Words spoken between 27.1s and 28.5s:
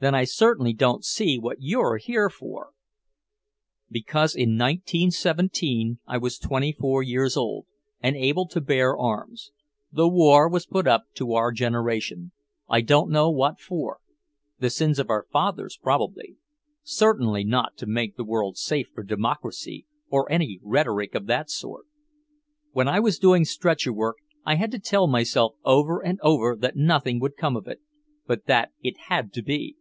would come of it, but